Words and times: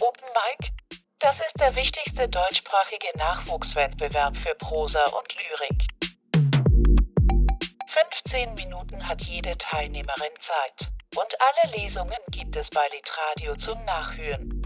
Open 0.00 0.26
Mic, 0.34 0.72
das 1.20 1.36
ist 1.36 1.60
der 1.60 1.74
wichtigste 1.76 2.28
deutschsprachige 2.28 3.16
Nachwuchswettbewerb 3.16 4.36
für 4.38 4.54
Prosa 4.56 5.04
und 5.04 5.28
Lyrik. 5.38 5.86
15 8.24 8.54
Minuten 8.54 9.08
hat 9.08 9.20
jede 9.20 9.52
Teilnehmerin 9.56 10.32
Zeit. 10.48 10.90
Und 11.14 11.28
alle 11.38 11.76
Lesungen 11.76 12.18
gibt 12.32 12.56
es 12.56 12.66
bei 12.70 12.82
Litradio 12.92 13.66
zum 13.66 13.84
Nachhören. 13.84 14.62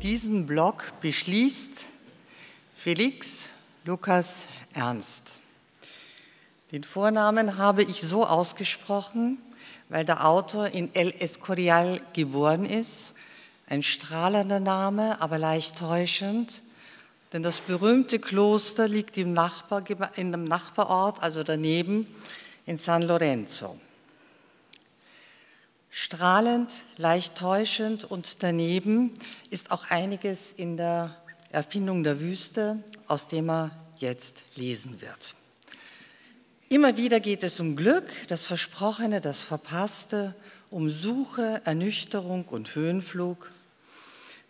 Diesen 0.00 0.46
Blog 0.46 0.84
beschließt 1.00 1.86
Felix 2.76 3.50
Lukas 3.84 4.46
Ernst. 4.72 5.40
Den 6.70 6.84
Vornamen 6.84 7.58
habe 7.58 7.82
ich 7.82 8.02
so 8.02 8.24
ausgesprochen, 8.24 9.38
weil 9.88 10.04
der 10.04 10.26
Autor 10.26 10.68
in 10.68 10.94
El 10.94 11.14
Escorial 11.18 12.00
geboren 12.12 12.64
ist. 12.64 13.12
Ein 13.66 13.82
strahlender 13.82 14.60
Name, 14.60 15.20
aber 15.20 15.38
leicht 15.38 15.78
täuschend, 15.78 16.62
denn 17.32 17.42
das 17.42 17.60
berühmte 17.60 18.18
Kloster 18.18 18.86
liegt 18.86 19.16
im 19.16 19.32
Nachbar, 19.32 19.82
in 20.16 20.26
einem 20.26 20.44
Nachbarort, 20.44 21.22
also 21.22 21.42
daneben, 21.42 22.06
in 22.66 22.78
San 22.78 23.02
Lorenzo. 23.02 23.78
Strahlend, 25.90 26.70
leicht 26.96 27.36
täuschend 27.36 28.04
und 28.04 28.42
daneben 28.42 29.12
ist 29.50 29.70
auch 29.70 29.90
einiges 29.90 30.52
in 30.52 30.76
der 30.76 31.16
Erfindung 31.50 32.02
der 32.02 32.20
Wüste, 32.20 32.82
aus 33.06 33.28
dem 33.28 33.48
er 33.48 33.70
jetzt 33.98 34.42
lesen 34.56 35.00
wird. 35.00 35.36
Immer 36.74 36.96
wieder 36.96 37.20
geht 37.20 37.44
es 37.44 37.60
um 37.60 37.76
Glück, 37.76 38.10
das 38.26 38.46
Versprochene, 38.46 39.20
das 39.20 39.42
Verpasste, 39.42 40.34
um 40.70 40.90
Suche, 40.90 41.62
Ernüchterung 41.64 42.46
und 42.46 42.74
Höhenflug. 42.74 43.48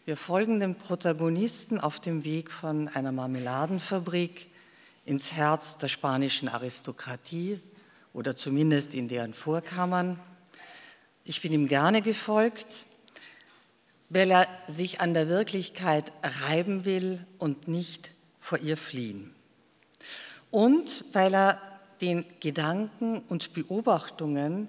Wir 0.07 0.17
folgen 0.17 0.59
dem 0.59 0.75
Protagonisten 0.75 1.79
auf 1.79 2.01
dem 2.01 2.25
Weg 2.25 2.51
von 2.51 2.89
einer 2.89 3.13
Marmeladenfabrik 3.13 4.47
ins 5.05 5.33
Herz 5.33 5.77
der 5.77 5.89
spanischen 5.89 6.49
Aristokratie 6.49 7.61
oder 8.15 8.35
zumindest 8.35 8.95
in 8.95 9.09
deren 9.09 9.35
Vorkammern. 9.35 10.19
Ich 11.27 11.43
bin 11.43 11.53
ihm 11.53 11.69
gerne 11.69 12.01
gefolgt, 12.01 12.87
weil 14.09 14.31
er 14.31 14.49
sich 14.67 15.03
an 15.03 15.13
der 15.13 15.29
Wirklichkeit 15.29 16.11
reiben 16.49 16.87
will 16.87 17.27
und 17.37 17.69
nicht 17.69 18.15
vor 18.41 18.57
ihr 18.57 18.79
fliehen. 18.79 19.35
Und 20.51 21.05
weil 21.13 21.35
er 21.35 21.74
den 22.01 22.25
Gedanken 22.41 23.23
und 23.29 23.53
Beobachtungen 23.53 24.69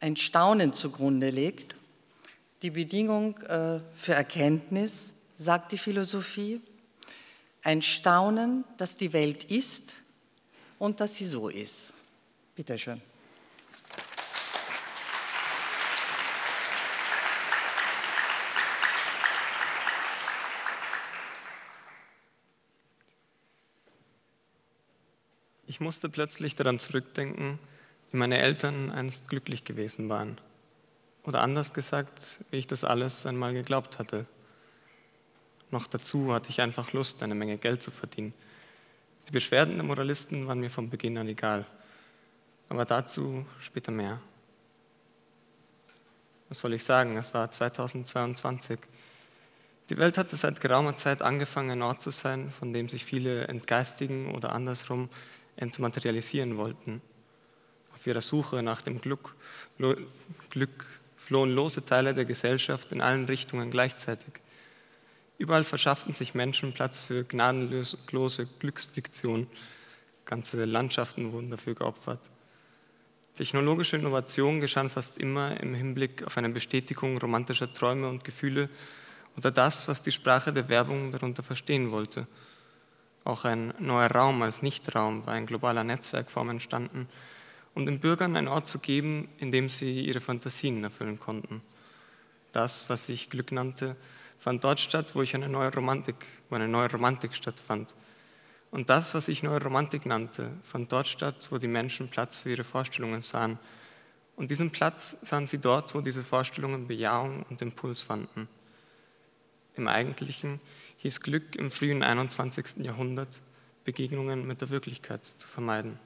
ein 0.00 0.16
Staunen 0.16 0.72
zugrunde 0.72 1.30
legt. 1.30 1.74
Die 2.62 2.70
Bedingung 2.70 3.38
äh, 3.42 3.80
für 3.92 4.14
Erkenntnis, 4.14 5.12
sagt 5.36 5.72
die 5.72 5.78
Philosophie, 5.78 6.60
ein 7.62 7.82
Staunen, 7.82 8.64
dass 8.76 8.96
die 8.96 9.12
Welt 9.12 9.44
ist 9.44 9.82
und 10.78 11.00
dass 11.00 11.16
sie 11.16 11.26
so 11.26 11.48
ist. 11.48 11.92
Bitte 12.54 12.78
schön. 12.78 13.00
Ich 25.78 25.80
musste 25.80 26.08
plötzlich 26.08 26.56
daran 26.56 26.80
zurückdenken, 26.80 27.60
wie 28.10 28.16
meine 28.16 28.40
Eltern 28.40 28.90
einst 28.90 29.28
glücklich 29.28 29.62
gewesen 29.62 30.08
waren. 30.08 30.36
Oder 31.22 31.40
anders 31.40 31.72
gesagt, 31.72 32.40
wie 32.50 32.56
ich 32.56 32.66
das 32.66 32.82
alles 32.82 33.24
einmal 33.26 33.52
geglaubt 33.52 34.00
hatte. 34.00 34.26
Noch 35.70 35.86
dazu 35.86 36.34
hatte 36.34 36.50
ich 36.50 36.60
einfach 36.62 36.92
Lust, 36.94 37.22
eine 37.22 37.36
Menge 37.36 37.58
Geld 37.58 37.80
zu 37.80 37.92
verdienen. 37.92 38.34
Die 39.28 39.30
Beschwerden 39.30 39.76
der 39.76 39.84
Moralisten 39.84 40.48
waren 40.48 40.58
mir 40.58 40.68
von 40.68 40.90
Beginn 40.90 41.16
an 41.16 41.28
egal. 41.28 41.64
Aber 42.68 42.84
dazu 42.84 43.46
später 43.60 43.92
mehr. 43.92 44.20
Was 46.48 46.58
soll 46.58 46.72
ich 46.72 46.82
sagen? 46.82 47.16
Es 47.16 47.32
war 47.32 47.52
2022. 47.52 48.80
Die 49.90 49.96
Welt 49.96 50.18
hatte 50.18 50.36
seit 50.36 50.60
geraumer 50.60 50.96
Zeit 50.96 51.22
angefangen, 51.22 51.70
ein 51.70 51.82
Ort 51.82 52.02
zu 52.02 52.10
sein, 52.10 52.50
von 52.50 52.72
dem 52.72 52.88
sich 52.88 53.04
viele 53.04 53.46
entgeistigen 53.46 54.34
oder 54.34 54.52
andersrum 54.52 55.08
entmaterialisieren 55.58 56.56
wollten. 56.56 57.02
Auf 57.94 58.06
ihrer 58.06 58.20
Suche 58.20 58.62
nach 58.62 58.80
dem 58.82 59.00
Glück, 59.00 59.34
Glück 60.50 60.86
flohen 61.16 61.54
lose 61.54 61.84
Teile 61.84 62.14
der 62.14 62.24
Gesellschaft 62.24 62.92
in 62.92 63.02
allen 63.02 63.24
Richtungen 63.26 63.70
gleichzeitig. 63.70 64.32
Überall 65.36 65.64
verschafften 65.64 66.12
sich 66.12 66.34
Menschen 66.34 66.72
Platz 66.72 67.00
für 67.00 67.24
gnadenlose 67.24 68.48
Glücksfiktion. 68.58 69.46
Ganze 70.24 70.64
Landschaften 70.64 71.32
wurden 71.32 71.50
dafür 71.50 71.74
geopfert. 71.74 72.20
Technologische 73.36 73.96
Innovation 73.96 74.60
geschah 74.60 74.88
fast 74.88 75.18
immer 75.18 75.60
im 75.60 75.74
Hinblick 75.74 76.24
auf 76.24 76.36
eine 76.38 76.48
Bestätigung 76.48 77.18
romantischer 77.18 77.72
Träume 77.72 78.08
und 78.08 78.24
Gefühle 78.24 78.68
oder 79.36 79.52
das, 79.52 79.86
was 79.86 80.02
die 80.02 80.10
Sprache 80.10 80.52
der 80.52 80.68
Werbung 80.68 81.12
darunter 81.12 81.42
verstehen 81.42 81.90
wollte– 81.90 82.26
auch 83.28 83.44
ein 83.44 83.74
neuer 83.78 84.10
Raum 84.10 84.42
als 84.42 84.62
Nichtraum 84.62 85.26
war 85.26 85.36
in 85.36 85.46
globaler 85.46 85.84
Netzwerkform 85.84 86.50
entstanden, 86.50 87.08
um 87.74 87.84
den 87.84 88.00
Bürgern 88.00 88.36
einen 88.36 88.48
Ort 88.48 88.66
zu 88.66 88.78
geben, 88.78 89.28
in 89.38 89.52
dem 89.52 89.68
sie 89.68 90.00
ihre 90.00 90.20
Fantasien 90.20 90.82
erfüllen 90.82 91.20
konnten. 91.20 91.62
Das, 92.52 92.88
was 92.88 93.08
ich 93.08 93.28
Glück 93.28 93.52
nannte, 93.52 93.96
fand 94.38 94.64
dort 94.64 94.80
statt, 94.80 95.14
wo 95.14 95.22
ich 95.22 95.34
eine 95.34 95.48
neue 95.48 95.72
Romantik, 95.72 96.26
wo 96.48 96.56
eine 96.56 96.68
neue 96.68 96.90
Romantik 96.90 97.34
stattfand. 97.34 97.94
Und 98.70 98.88
das, 98.90 99.14
was 99.14 99.28
ich 99.28 99.42
neue 99.42 99.62
Romantik 99.62 100.06
nannte, 100.06 100.50
fand 100.62 100.90
dort 100.90 101.08
statt, 101.08 101.48
wo 101.50 101.58
die 101.58 101.68
Menschen 101.68 102.08
Platz 102.08 102.38
für 102.38 102.50
ihre 102.50 102.64
Vorstellungen 102.64 103.20
sahen. 103.20 103.58
Und 104.36 104.50
diesen 104.50 104.70
Platz 104.70 105.16
sahen 105.22 105.46
sie 105.46 105.58
dort, 105.58 105.94
wo 105.94 106.00
diese 106.00 106.22
Vorstellungen 106.22 106.86
Bejahung 106.86 107.44
und 107.50 107.60
Impuls 107.60 108.02
fanden. 108.02 108.48
Im 109.74 109.86
Eigentlichen 109.86 110.60
hieß 110.98 111.20
Glück 111.20 111.56
im 111.56 111.70
frühen 111.70 112.02
21. 112.02 112.84
Jahrhundert, 112.84 113.40
Begegnungen 113.84 114.46
mit 114.46 114.60
der 114.60 114.70
Wirklichkeit 114.70 115.24
zu 115.24 115.48
vermeiden. 115.48 115.98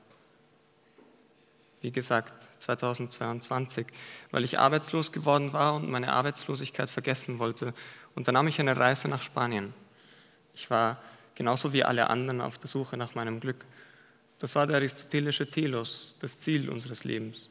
Wie 1.80 1.90
gesagt, 1.90 2.48
2022, 2.60 3.86
weil 4.30 4.44
ich 4.44 4.58
arbeitslos 4.58 5.10
geworden 5.10 5.52
war 5.52 5.74
und 5.74 5.90
meine 5.90 6.12
Arbeitslosigkeit 6.12 6.88
vergessen 6.88 7.38
wollte, 7.38 7.74
unternahm 8.14 8.46
ich 8.46 8.60
eine 8.60 8.76
Reise 8.76 9.08
nach 9.08 9.22
Spanien. 9.22 9.74
Ich 10.54 10.70
war 10.70 11.02
genauso 11.34 11.72
wie 11.72 11.82
alle 11.82 12.08
anderen 12.08 12.40
auf 12.40 12.58
der 12.58 12.68
Suche 12.68 12.96
nach 12.96 13.14
meinem 13.14 13.40
Glück. 13.40 13.64
Das 14.38 14.54
war 14.54 14.66
der 14.66 14.76
aristotelische 14.76 15.50
Telos, 15.50 16.14
das 16.20 16.38
Ziel 16.38 16.68
unseres 16.68 17.04
Lebens. 17.04 17.48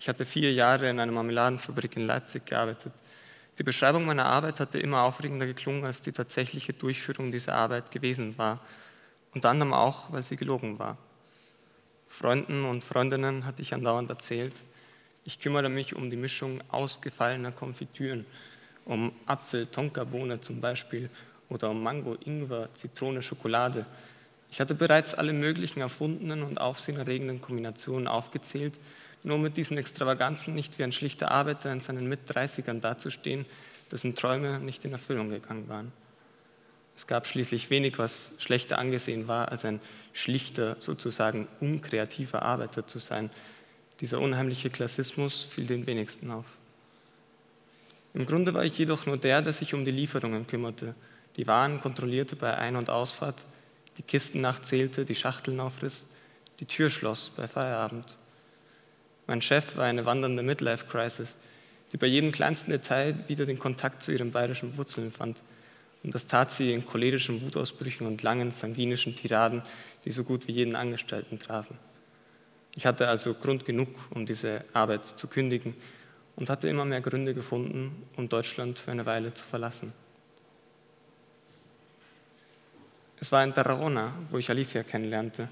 Ich 0.00 0.08
hatte 0.08 0.24
vier 0.24 0.52
Jahre 0.52 0.90
in 0.90 0.98
einer 0.98 1.12
Marmeladenfabrik 1.12 1.96
in 1.96 2.06
Leipzig 2.06 2.44
gearbeitet 2.44 2.92
die 3.60 3.64
Beschreibung 3.64 4.06
meiner 4.06 4.24
Arbeit 4.24 4.58
hatte 4.58 4.78
immer 4.78 5.02
aufregender 5.02 5.44
geklungen, 5.44 5.84
als 5.84 6.00
die 6.00 6.12
tatsächliche 6.12 6.72
Durchführung 6.72 7.30
dieser 7.30 7.56
Arbeit 7.56 7.90
gewesen 7.90 8.38
war. 8.38 8.58
Unter 9.34 9.50
anderem 9.50 9.74
auch, 9.74 10.10
weil 10.10 10.22
sie 10.22 10.36
gelogen 10.36 10.78
war. 10.78 10.96
Freunden 12.08 12.64
und 12.64 12.82
Freundinnen 12.82 13.44
hatte 13.44 13.60
ich 13.60 13.74
andauernd 13.74 14.08
erzählt, 14.08 14.54
ich 15.24 15.40
kümmere 15.40 15.68
mich 15.68 15.94
um 15.94 16.08
die 16.08 16.16
Mischung 16.16 16.62
ausgefallener 16.70 17.52
Konfitüren, 17.52 18.24
um 18.86 19.12
Apfel-Tonkabohne 19.26 20.40
zum 20.40 20.62
Beispiel 20.62 21.10
oder 21.50 21.68
um 21.68 21.82
Mango, 21.82 22.16
Ingwer, 22.24 22.70
Zitrone, 22.72 23.20
Schokolade. 23.20 23.84
Ich 24.50 24.58
hatte 24.58 24.74
bereits 24.74 25.12
alle 25.12 25.34
möglichen 25.34 25.82
erfundenen 25.82 26.44
und 26.44 26.58
aufsehenerregenden 26.58 27.42
Kombinationen 27.42 28.08
aufgezählt 28.08 28.80
nur 29.22 29.38
mit 29.38 29.56
diesen 29.56 29.76
Extravaganzen 29.78 30.54
nicht 30.54 30.78
wie 30.78 30.84
ein 30.84 30.92
schlichter 30.92 31.30
Arbeiter 31.30 31.72
in 31.72 31.80
seinen 31.80 32.08
Mit-30ern 32.08 32.80
dazustehen, 32.80 33.46
dessen 33.90 34.14
Träume 34.14 34.60
nicht 34.60 34.84
in 34.84 34.92
Erfüllung 34.92 35.30
gegangen 35.30 35.68
waren. 35.68 35.92
Es 36.96 37.06
gab 37.06 37.26
schließlich 37.26 37.70
wenig, 37.70 37.98
was 37.98 38.32
schlechter 38.38 38.78
angesehen 38.78 39.26
war, 39.26 39.50
als 39.50 39.64
ein 39.64 39.80
schlichter, 40.12 40.76
sozusagen 40.80 41.48
unkreativer 41.60 42.42
Arbeiter 42.42 42.86
zu 42.86 42.98
sein. 42.98 43.30
Dieser 44.00 44.20
unheimliche 44.20 44.70
Klassismus 44.70 45.42
fiel 45.42 45.66
den 45.66 45.86
wenigsten 45.86 46.30
auf. 46.30 46.46
Im 48.12 48.26
Grunde 48.26 48.54
war 48.54 48.64
ich 48.64 48.76
jedoch 48.76 49.06
nur 49.06 49.16
der, 49.16 49.40
der 49.40 49.52
sich 49.52 49.72
um 49.72 49.84
die 49.84 49.92
Lieferungen 49.92 50.46
kümmerte, 50.46 50.94
die 51.36 51.46
Waren 51.46 51.80
kontrollierte 51.80 52.36
bei 52.36 52.56
Ein- 52.58 52.76
und 52.76 52.90
Ausfahrt, 52.90 53.46
die 53.96 54.02
Kisten 54.02 54.40
nachzählte, 54.40 55.04
die 55.04 55.14
Schachteln 55.14 55.60
aufriss, 55.60 56.06
die 56.58 56.66
Tür 56.66 56.90
schloss 56.90 57.30
bei 57.36 57.46
Feierabend. 57.46 58.16
Mein 59.30 59.42
Chef 59.42 59.76
war 59.76 59.84
eine 59.84 60.06
wandernde 60.06 60.42
Midlife-Crisis, 60.42 61.38
die 61.92 61.96
bei 61.98 62.08
jedem 62.08 62.32
kleinsten 62.32 62.72
Detail 62.72 63.14
wieder 63.28 63.46
den 63.46 63.60
Kontakt 63.60 64.02
zu 64.02 64.10
ihren 64.10 64.32
bayerischen 64.32 64.76
Wurzeln 64.76 65.12
fand. 65.12 65.40
Und 66.02 66.12
das 66.16 66.26
tat 66.26 66.50
sie 66.50 66.72
in 66.72 66.84
cholerischen 66.84 67.40
Wutausbrüchen 67.40 68.08
und 68.08 68.24
langen 68.24 68.50
sanguinischen 68.50 69.14
Tiraden, 69.14 69.62
die 70.04 70.10
so 70.10 70.24
gut 70.24 70.48
wie 70.48 70.52
jeden 70.52 70.74
Angestellten 70.74 71.38
trafen. 71.38 71.78
Ich 72.74 72.86
hatte 72.86 73.06
also 73.06 73.34
Grund 73.34 73.64
genug, 73.64 73.90
um 74.10 74.26
diese 74.26 74.64
Arbeit 74.72 75.04
zu 75.04 75.28
kündigen 75.28 75.76
und 76.34 76.50
hatte 76.50 76.68
immer 76.68 76.84
mehr 76.84 77.00
Gründe 77.00 77.32
gefunden, 77.32 78.02
um 78.16 78.28
Deutschland 78.28 78.80
für 78.80 78.90
eine 78.90 79.06
Weile 79.06 79.32
zu 79.32 79.44
verlassen. 79.44 79.92
Es 83.20 83.30
war 83.30 83.44
in 83.44 83.54
Tarragona, 83.54 84.12
wo 84.28 84.38
ich 84.38 84.50
Alicia 84.50 84.82
kennenlernte. 84.82 85.48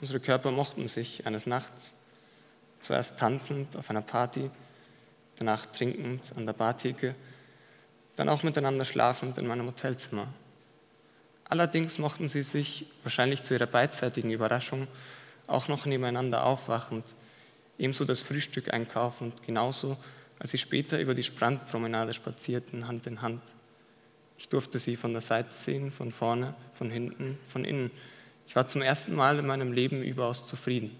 Unsere 0.00 0.20
Körper 0.20 0.50
mochten 0.50 0.88
sich 0.88 1.26
eines 1.26 1.44
Nachts, 1.44 1.92
zuerst 2.80 3.18
tanzend 3.18 3.76
auf 3.76 3.90
einer 3.90 4.02
Party, 4.02 4.50
danach 5.36 5.66
trinkend 5.66 6.32
an 6.36 6.46
der 6.46 6.52
Bartheke, 6.52 7.14
dann 8.16 8.28
auch 8.28 8.42
miteinander 8.42 8.84
schlafend 8.84 9.38
in 9.38 9.46
meinem 9.46 9.66
Hotelzimmer. 9.66 10.28
Allerdings 11.44 11.98
mochten 11.98 12.28
sie 12.28 12.42
sich, 12.42 12.86
wahrscheinlich 13.02 13.42
zu 13.42 13.54
ihrer 13.54 13.66
beidseitigen 13.66 14.30
Überraschung, 14.30 14.86
auch 15.46 15.68
noch 15.68 15.86
nebeneinander 15.86 16.44
aufwachend, 16.44 17.14
ebenso 17.78 18.04
das 18.04 18.20
Frühstück 18.20 18.72
einkaufend, 18.72 19.42
genauso 19.42 19.96
als 20.38 20.52
sie 20.52 20.58
später 20.58 20.98
über 20.98 21.14
die 21.14 21.22
Strandpromenade 21.22 22.14
spazierten, 22.14 22.86
Hand 22.86 23.06
in 23.06 23.20
Hand. 23.20 23.42
Ich 24.38 24.48
durfte 24.48 24.78
sie 24.78 24.96
von 24.96 25.12
der 25.12 25.20
Seite 25.20 25.54
sehen, 25.54 25.90
von 25.90 26.12
vorne, 26.12 26.54
von 26.72 26.90
hinten, 26.90 27.38
von 27.46 27.64
innen. 27.64 27.90
Ich 28.46 28.56
war 28.56 28.66
zum 28.66 28.80
ersten 28.80 29.14
Mal 29.14 29.38
in 29.38 29.46
meinem 29.46 29.72
Leben 29.72 30.02
überaus 30.02 30.46
zufrieden. 30.46 30.96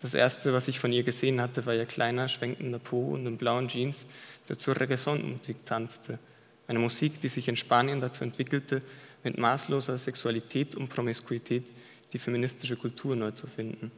Das 0.00 0.14
erste, 0.14 0.52
was 0.52 0.68
ich 0.68 0.78
von 0.78 0.92
ihr 0.92 1.02
gesehen 1.02 1.40
hatte, 1.40 1.64
war 1.66 1.74
ihr 1.74 1.86
kleiner, 1.86 2.28
schwenkender 2.28 2.78
Po 2.78 3.14
und 3.14 3.26
in 3.26 3.38
blauen 3.38 3.68
Jeans, 3.68 4.06
der 4.48 4.58
zur 4.58 4.78
Reggaeton-Musik 4.78 5.64
tanzte. 5.64 6.18
Eine 6.66 6.78
Musik, 6.78 7.20
die 7.20 7.28
sich 7.28 7.48
in 7.48 7.56
Spanien 7.56 8.00
dazu 8.00 8.24
entwickelte, 8.24 8.82
mit 9.22 9.38
maßloser 9.38 9.96
Sexualität 9.96 10.76
und 10.76 10.88
Promiskuität 10.88 11.64
die 12.12 12.18
feministische 12.18 12.76
Kultur 12.76 13.16
neu 13.16 13.32
zu 13.32 13.46
finden. 13.46 13.90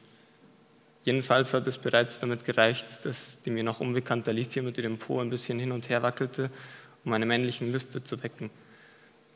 Jedenfalls 1.05 1.55
hat 1.55 1.67
es 1.69 1.79
bereits 1.79 2.19
damit 2.19 2.45
gereicht, 2.45 3.05
dass 3.05 3.43
die 3.43 3.51
mir 3.51 3.63
noch 3.63 3.79
unbekannte 3.81 4.31
Alicia 4.31 4.63
mit 4.63 4.79
ihrem 4.79 4.99
Po 4.99 5.21
ein 5.21 5.31
bisschen 5.31 5.59
hin 5.59 5.71
und 5.71 5.89
her 5.89 6.03
wackelte, 6.03 6.51
um 7.05 7.11
meine 7.11 7.27
männlichen 7.27 7.71
Lüste 7.71 8.03
zu 8.03 8.23
wecken. 8.25 8.51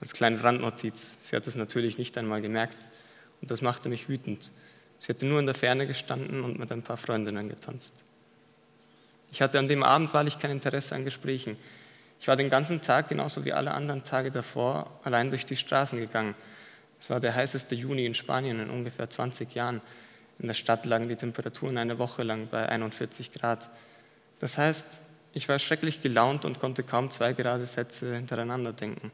Als 0.01 0.15
kleine 0.15 0.43
Randnotiz, 0.43 1.19
sie 1.23 1.37
hat 1.37 1.47
es 1.47 1.55
natürlich 1.55 1.99
nicht 1.99 2.19
einmal 2.19 2.41
gemerkt 2.41 2.79
und 3.41 3.51
das 3.51 3.61
machte 3.61 3.89
mich 3.89 4.09
wütend. 4.09 4.51
Sie 5.01 5.09
hatte 5.09 5.25
nur 5.25 5.41
in 5.41 5.47
der 5.47 5.55
Ferne 5.55 5.87
gestanden 5.87 6.45
und 6.45 6.59
mit 6.59 6.71
ein 6.71 6.83
paar 6.83 6.99
Freundinnen 6.99 7.49
getanzt. 7.49 7.95
Ich 9.33 9.41
hatte 9.41 9.59
an 9.59 9.67
dem 9.67 9.83
Abend 9.83 10.13
wahrlich 10.13 10.39
kein 10.39 10.51
Interesse 10.51 10.95
an 10.95 11.07
Gesprächen. 11.07 11.57
Ich 12.21 12.29
war 12.29 12.37
den 12.37 12.51
ganzen 12.51 12.83
Tag, 12.83 13.09
genauso 13.09 13.47
wie 13.47 13.55
alle 13.55 13.73
anderen 13.73 14.05
Tage 14.05 14.31
davor, 14.31 14.91
allein 15.03 15.31
durch 15.31 15.47
die 15.47 15.57
Straßen 15.57 15.99
gegangen. 15.99 16.35
Es 17.01 17.09
war 17.09 17.19
der 17.19 17.35
heißeste 17.35 17.75
Juni 17.75 18.05
in 18.05 18.15
Spanien 18.15 18.61
in 18.61 18.69
ungefähr 18.69 19.09
20 19.09 19.55
Jahren. 19.55 19.81
In 20.39 20.49
der 20.49 20.55
Stadt 20.55 20.85
lagen 20.85 21.09
die 21.09 21.17
Temperaturen 21.17 21.79
eine 21.79 21.99
Woche 21.99 22.23
lang 22.23 22.49
bei 22.51 22.69
41 22.69 23.33
Grad. 23.33 23.71
Das 24.39 24.59
heißt, 24.59 25.01
ich 25.33 25.49
war 25.49 25.59
schrecklich 25.59 26.03
gelaunt 26.03 26.45
und 26.45 26.61
konnte 26.61 26.83
kaum 26.83 27.11
zwei 27.11 27.33
gerade 27.33 27.65
Sätze 27.65 28.15
hintereinander 28.17 28.75
denken. 28.75 29.11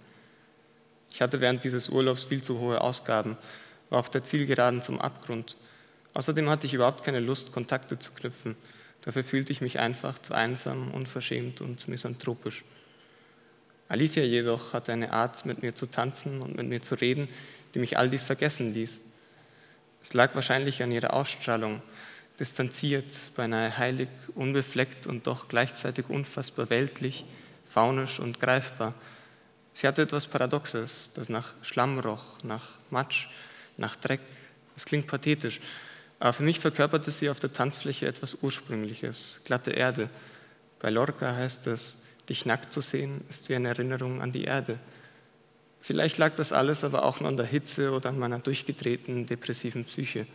Ich 1.13 1.23
hatte 1.23 1.41
während 1.41 1.63
dieses 1.63 1.89
Urlaubs 1.91 2.25
viel 2.25 2.43
zu 2.43 2.59
hohe 2.59 2.81
Ausgaben, 2.81 3.39
war 3.89 4.01
auf 4.01 4.11
der 4.11 4.25
Zielgeraden 4.25 4.83
zum 4.83 5.01
Abgrund. 5.01 5.57
Außerdem 6.17 6.49
hatte 6.49 6.67
ich 6.67 6.73
überhaupt 6.73 7.05
keine 7.05 7.21
Lust, 7.21 7.53
Kontakte 7.53 7.99
zu 7.99 8.11
knüpfen. 8.13 8.57
Dafür 9.03 9.23
fühlte 9.23 9.53
ich 9.53 9.61
mich 9.61 9.79
einfach 9.79 10.19
zu 10.19 10.33
einsam, 10.33 10.91
unverschämt 10.93 11.61
und 11.61 11.89
misanthropisch. 11.89 12.65
Alicia 13.91 14.23
jedoch 14.23 14.73
hatte 14.73 14.95
eine 14.95 15.13
Art, 15.13 15.45
mit 15.45 15.61
mir 15.61 15.75
zu 15.75 15.85
tanzen 15.85 16.41
und 16.41 16.57
mit 16.57 16.69
mir 16.69 16.81
zu 16.81 16.95
reden, 16.95 17.29
die 17.75 17.81
mich 17.81 17.99
all 17.99 18.09
dies 18.09 18.25
vergessen 18.25 18.73
ließ. 18.73 19.03
Es 20.03 20.15
lag 20.15 20.35
wahrscheinlich 20.35 20.83
an 20.83 20.91
ihrer 20.91 21.13
Ausstrahlung, 21.13 21.83
distanziert, 22.41 23.05
beinahe 23.35 23.77
heilig, 23.77 24.09
unbefleckt 24.35 25.07
und 25.07 25.27
doch 25.27 25.49
gleichzeitig 25.49 26.09
unfassbar 26.09 26.71
weltlich, 26.71 27.27
faunisch 27.69 28.21
und 28.21 28.41
greifbar. 28.41 28.95
Sie 29.75 29.87
hatte 29.87 30.01
etwas 30.01 30.27
Paradoxes, 30.27 31.13
das 31.15 31.29
nach 31.29 31.53
Schlamm 31.61 31.99
roch, 31.99 32.43
nach 32.43 32.71
Matsch, 32.89 33.29
nach 33.77 33.97
Dreck. 33.97 34.21
Es 34.77 34.87
klingt 34.87 35.09
pathetisch, 35.09 35.61
aber 36.19 36.33
für 36.33 36.43
mich 36.43 36.61
verkörperte 36.61 37.11
sie 37.11 37.29
auf 37.29 37.41
der 37.41 37.53
Tanzfläche 37.53 38.07
etwas 38.07 38.37
Ursprüngliches, 38.43 39.43
glatte 39.45 39.73
Erde. 39.73 40.09
Bei 40.81 40.91
Lorca 40.91 41.35
heißt 41.35 41.67
es, 41.67 42.03
dich 42.29 42.47
nackt 42.47 42.73
zu 42.73 42.81
sehen, 42.81 43.25
ist 43.29 43.49
wie 43.49 43.55
eine 43.55 43.69
Erinnerung 43.69 44.21
an 44.23 44.33
die 44.33 44.45
Erde. 44.45 44.79
Vielleicht 45.81 46.19
lag 46.19 46.35
das 46.35 46.53
alles 46.53 46.85
aber 46.85 47.05
auch 47.05 47.21
nur 47.21 47.29
an 47.29 47.37
der 47.37 47.47
Hitze 47.47 47.93
oder 47.93 48.09
an 48.09 48.19
meiner 48.19 48.39
durchgedrehten, 48.39 49.27
depressiven 49.27 49.85
Psyche. 49.85 50.27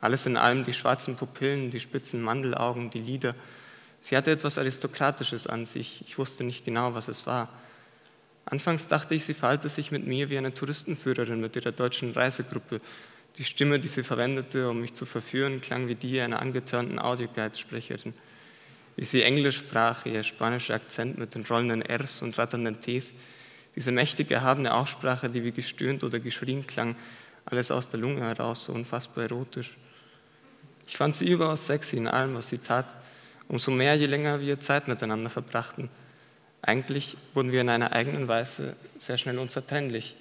Alles 0.00 0.26
in 0.26 0.36
allem 0.36 0.64
die 0.64 0.72
schwarzen 0.72 1.16
Pupillen, 1.16 1.70
die 1.70 1.80
spitzen 1.80 2.22
Mandelaugen, 2.22 2.90
die 2.90 3.00
Lider. 3.00 3.34
Sie 4.00 4.16
hatte 4.16 4.30
etwas 4.30 4.58
Aristokratisches 4.58 5.46
an 5.46 5.66
sich. 5.66 6.04
Ich 6.06 6.16
wusste 6.18 6.44
nicht 6.44 6.64
genau, 6.64 6.94
was 6.94 7.08
es 7.08 7.26
war. 7.26 7.48
Anfangs 8.44 8.86
dachte 8.86 9.14
ich, 9.14 9.24
sie 9.24 9.34
verhalte 9.34 9.68
sich 9.68 9.90
mit 9.90 10.06
mir 10.06 10.30
wie 10.30 10.38
eine 10.38 10.54
Touristenführerin 10.54 11.40
mit 11.40 11.56
ihrer 11.56 11.72
deutschen 11.72 12.12
Reisegruppe 12.12 12.80
die 13.38 13.44
Stimme, 13.44 13.80
die 13.80 13.88
sie 13.88 14.04
verwendete, 14.04 14.68
um 14.70 14.80
mich 14.80 14.94
zu 14.94 15.06
verführen, 15.06 15.60
klang 15.60 15.88
wie 15.88 15.96
die 15.96 16.20
einer 16.20 16.40
angetörnten 16.40 17.00
Audioguide-Sprecherin. 17.00 18.14
Wie 18.96 19.04
sie 19.04 19.22
Englisch 19.22 19.58
sprach, 19.58 20.06
ihr 20.06 20.22
spanischer 20.22 20.74
Akzent 20.74 21.18
mit 21.18 21.34
den 21.34 21.44
rollenden 21.44 21.82
Rs 21.82 22.22
und 22.22 22.38
ratternden 22.38 22.80
Ts, 22.80 23.12
diese 23.74 23.90
mächtig 23.90 24.30
erhabene 24.30 24.72
Aussprache, 24.72 25.28
die 25.28 25.42
wie 25.42 25.50
gestöhnt 25.50 26.04
oder 26.04 26.20
geschrien 26.20 26.64
klang, 26.64 26.94
alles 27.44 27.72
aus 27.72 27.88
der 27.88 27.98
Lunge 27.98 28.20
heraus, 28.20 28.66
so 28.66 28.72
unfassbar 28.72 29.24
erotisch. 29.24 29.76
Ich 30.86 30.96
fand 30.96 31.16
sie 31.16 31.28
überaus 31.28 31.66
sexy 31.66 31.96
in 31.96 32.06
allem, 32.06 32.34
was 32.34 32.50
sie 32.50 32.58
tat, 32.58 32.86
umso 33.48 33.72
mehr, 33.72 33.94
je 33.96 34.06
länger 34.06 34.40
wir 34.40 34.60
Zeit 34.60 34.86
miteinander 34.86 35.28
verbrachten. 35.28 35.88
Eigentlich 36.62 37.16
wurden 37.34 37.52
wir 37.52 37.62
in 37.62 37.68
einer 37.68 37.92
eigenen 37.92 38.28
Weise 38.28 38.76
sehr 38.98 39.18
schnell 39.18 39.38
unzertrennlich. 39.38 40.14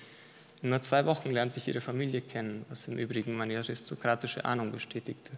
In 0.64 0.70
nur 0.70 0.82
zwei 0.82 1.06
Wochen 1.06 1.32
lernte 1.32 1.60
ich 1.60 1.68
ihre 1.68 1.82
Familie 1.82 2.22
kennen, 2.22 2.66
was 2.70 2.88
im 2.88 2.98
Übrigen 2.98 3.36
meine 3.36 3.58
aristokratische 3.58 4.46
Ahnung 4.46 4.72
bestätigte. 4.72 5.34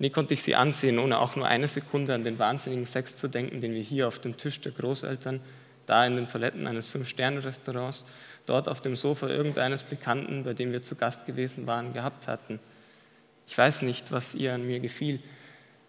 Nie 0.00 0.10
konnte 0.10 0.34
ich 0.34 0.42
sie 0.42 0.56
ansehen, 0.56 0.98
ohne 0.98 1.20
auch 1.20 1.36
nur 1.36 1.46
eine 1.46 1.68
Sekunde 1.68 2.14
an 2.14 2.24
den 2.24 2.38
wahnsinnigen 2.38 2.86
Sex 2.86 3.16
zu 3.16 3.28
denken, 3.28 3.60
den 3.60 3.72
wir 3.72 3.82
hier 3.82 4.08
auf 4.08 4.18
dem 4.18 4.36
Tisch 4.36 4.60
der 4.60 4.72
Großeltern, 4.72 5.40
da 5.86 6.04
in 6.04 6.16
den 6.16 6.26
Toiletten 6.26 6.66
eines 6.66 6.88
Fünf-Sterne-Restaurants, 6.88 8.04
dort 8.46 8.68
auf 8.68 8.80
dem 8.80 8.96
Sofa 8.96 9.28
irgendeines 9.28 9.84
Bekannten, 9.84 10.42
bei 10.42 10.54
dem 10.54 10.72
wir 10.72 10.82
zu 10.82 10.96
Gast 10.96 11.24
gewesen 11.24 11.68
waren, 11.68 11.92
gehabt 11.92 12.26
hatten. 12.26 12.58
Ich 13.46 13.56
weiß 13.56 13.82
nicht, 13.82 14.10
was 14.10 14.34
ihr 14.34 14.54
an 14.54 14.66
mir 14.66 14.80
gefiel. 14.80 15.20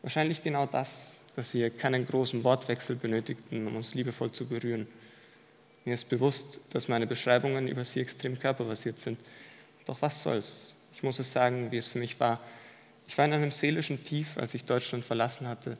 Wahrscheinlich 0.04 0.44
genau 0.44 0.68
das, 0.68 1.16
dass 1.36 1.56
wir 1.56 1.72
keinen 1.72 2.06
großen 2.06 2.44
Wortwechsel 2.44 2.98
benötigten, 2.98 3.66
um 3.66 3.78
uns 3.78 3.96
liebevoll 3.96 4.32
zu 4.32 4.48
berühren. 4.48 4.88
Mir 5.86 5.96
ist 5.96 6.10
bewusst, 6.10 6.60
dass 6.72 6.88
meine 6.88 7.08
Beschreibungen 7.08 7.68
über 7.68 7.84
sie 7.86 8.02
extrem 8.02 8.38
körperbasiert 8.38 9.00
sind. 9.00 9.20
Doch 9.86 10.02
was 10.02 10.22
soll's? 10.22 10.76
Ich 10.94 11.02
muss 11.02 11.18
es 11.18 11.32
sagen, 11.32 11.72
wie 11.72 11.78
es 11.78 11.88
für 11.88 11.98
mich 11.98 12.20
war. 12.20 12.40
Ich 13.08 13.18
war 13.18 13.26
in 13.26 13.34
einem 13.34 13.52
seelischen 13.52 14.04
Tief, 14.04 14.38
als 14.38 14.54
ich 14.54 14.66
Deutschland 14.66 15.04
verlassen 15.04 15.48
hatte. 15.48 15.78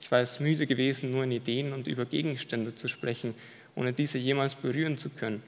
Ich 0.00 0.10
war 0.10 0.20
es 0.20 0.40
müde 0.40 0.66
gewesen, 0.66 1.12
nur 1.12 1.24
in 1.24 1.30
Ideen 1.30 1.72
und 1.72 1.86
über 1.86 2.04
Gegenstände 2.04 2.74
zu 2.74 2.88
sprechen, 2.88 3.34
ohne 3.76 3.92
diese 3.92 4.18
jemals 4.18 4.56
berühren 4.56 4.98
zu 4.98 5.08
können. 5.08 5.42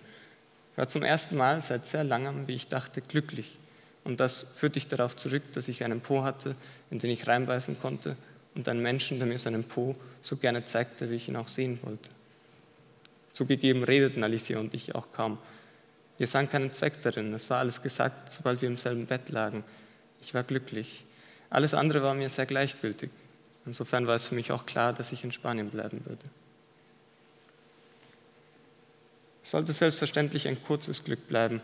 Ich 0.72 0.78
war 0.78 0.88
zum 0.88 1.02
ersten 1.02 1.36
Mal 1.36 1.60
seit 1.60 1.84
sehr 1.86 2.04
langem, 2.04 2.46
wie 2.46 2.54
ich 2.54 2.68
dachte, 2.68 3.00
glücklich. 3.00 3.58
Und 4.04 4.20
das 4.20 4.44
führte 4.56 4.78
ich 4.78 4.86
darauf 4.86 5.16
zurück, 5.16 5.42
dass 5.52 5.66
ich 5.66 5.82
einen 5.82 6.00
Po 6.00 6.22
hatte, 6.22 6.54
in 6.90 7.00
den 7.00 7.10
ich 7.10 7.26
reinbeißen 7.26 7.80
konnte 7.80 8.16
und 8.54 8.68
einen 8.68 8.82
Menschen, 8.82 9.18
der 9.18 9.26
mir 9.26 9.38
seinen 9.38 9.64
Po 9.64 9.96
so 10.22 10.36
gerne 10.36 10.64
zeigte, 10.64 11.10
wie 11.10 11.16
ich 11.16 11.28
ihn 11.28 11.36
auch 11.36 11.48
sehen 11.48 11.80
wollte. 11.82 12.15
Zugegeben 13.36 13.84
redeten 13.84 14.24
Alicia 14.24 14.58
und 14.58 14.72
ich 14.72 14.94
auch 14.94 15.12
kaum. 15.12 15.36
Wir 16.16 16.26
sahen 16.26 16.48
keinen 16.48 16.72
Zweck 16.72 17.02
darin. 17.02 17.34
Es 17.34 17.50
war 17.50 17.58
alles 17.58 17.82
gesagt, 17.82 18.32
sobald 18.32 18.62
wir 18.62 18.68
im 18.70 18.78
selben 18.78 19.04
Bett 19.04 19.28
lagen. 19.28 19.62
Ich 20.22 20.32
war 20.32 20.42
glücklich. 20.42 21.04
Alles 21.50 21.74
andere 21.74 22.02
war 22.02 22.14
mir 22.14 22.30
sehr 22.30 22.46
gleichgültig. 22.46 23.10
Insofern 23.66 24.06
war 24.06 24.14
es 24.14 24.28
für 24.28 24.34
mich 24.34 24.52
auch 24.52 24.64
klar, 24.64 24.94
dass 24.94 25.12
ich 25.12 25.22
in 25.22 25.32
Spanien 25.32 25.68
bleiben 25.68 26.00
würde. 26.06 26.24
Es 29.44 29.50
sollte 29.50 29.74
selbstverständlich 29.74 30.48
ein 30.48 30.62
kurzes 30.64 31.04
Glück 31.04 31.28
bleiben. 31.28 31.60